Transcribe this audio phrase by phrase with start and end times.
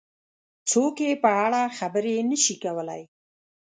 [0.71, 3.01] څوک یې په اړه خبرې نه شي کولای.